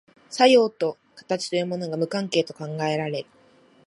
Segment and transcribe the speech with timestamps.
[0.31, 3.27] 作用と形というものが無関係と考えられる。